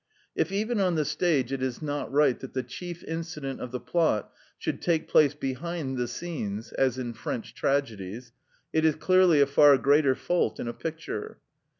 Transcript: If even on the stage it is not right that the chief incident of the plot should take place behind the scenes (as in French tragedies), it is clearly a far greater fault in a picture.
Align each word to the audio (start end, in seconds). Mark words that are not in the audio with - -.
If 0.35 0.51
even 0.51 0.79
on 0.79 0.95
the 0.95 1.05
stage 1.05 1.53
it 1.53 1.61
is 1.61 1.79
not 1.79 2.11
right 2.11 2.39
that 2.39 2.53
the 2.55 2.63
chief 2.63 3.03
incident 3.03 3.59
of 3.61 3.69
the 3.69 3.79
plot 3.79 4.33
should 4.57 4.81
take 4.81 5.07
place 5.07 5.35
behind 5.35 5.95
the 5.95 6.07
scenes 6.07 6.71
(as 6.71 6.97
in 6.97 7.13
French 7.13 7.53
tragedies), 7.53 8.31
it 8.73 8.83
is 8.83 8.95
clearly 8.95 9.41
a 9.41 9.45
far 9.45 9.77
greater 9.77 10.15
fault 10.15 10.59
in 10.59 10.67
a 10.67 10.73
picture. 10.73 11.37